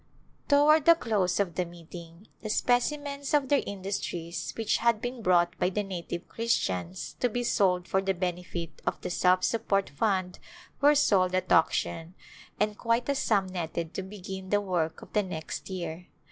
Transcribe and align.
Toward 0.47 0.85
the 0.85 0.95
close 0.95 1.39
of 1.39 1.53
the 1.53 1.63
[333] 1.63 1.63
A 1.69 1.85
Glimpse 1.85 2.09
of 2.09 2.09
India 2.09 2.09
meeting 2.09 2.33
the 2.41 2.49
specimens 2.49 3.33
of 3.35 3.49
their 3.49 3.63
industries 3.67 4.51
which 4.57 4.77
had 4.77 4.99
been 4.99 5.21
brought 5.21 5.55
by 5.59 5.69
the 5.69 5.83
native 5.83 6.27
Christians 6.27 7.15
to 7.19 7.29
be 7.29 7.43
sold 7.43 7.87
for 7.87 8.01
the 8.01 8.15
benefit 8.15 8.81
of 8.87 8.99
the 9.01 9.11
Self 9.11 9.43
Support 9.43 9.91
Fund 9.91 10.39
were 10.81 10.95
sold 10.95 11.35
at 11.35 11.49
auc 11.49 11.69
tion 11.73 12.15
and 12.59 12.79
quite 12.79 13.09
a 13.09 13.13
sum 13.13 13.45
netted 13.49 13.93
to 13.93 14.01
begin 14.01 14.49
the 14.49 14.59
work 14.59 15.03
of 15.03 15.13
the 15.13 15.21
next 15.21 15.69
year. 15.69 16.07